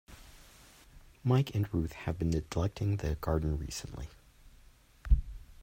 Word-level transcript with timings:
Mike 1.23 1.53
and 1.53 1.71
Ruth 1.71 1.91
have 1.93 2.17
been 2.17 2.31
neglecting 2.31 2.97
the 2.97 3.13
garden 3.21 3.55
recently. 3.59 4.07